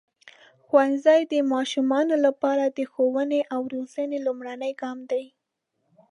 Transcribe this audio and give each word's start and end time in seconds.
ښوونځی 0.65 1.21
د 1.33 1.33
ماشومانو 1.53 2.15
لپاره 2.25 2.65
د 2.77 2.79
ښوونې 2.91 3.41
او 3.53 3.61
روزنې 3.73 4.17
لومړنی 4.25 4.71
ګام 4.81 4.99
دی. 5.11 5.25